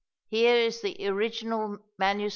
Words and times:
Here 0.29 0.55
is 0.55 0.81
the 0.81 0.97
original 1.07 1.77
MS. 1.99 2.29